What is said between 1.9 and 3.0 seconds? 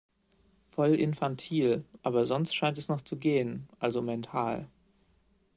aber sonst scheint es